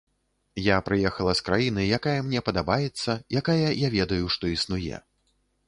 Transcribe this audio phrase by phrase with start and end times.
[0.67, 3.11] Я прыехала з краіны, якая мне падабаецца,
[3.43, 5.03] якая, я ведаю, што існуе.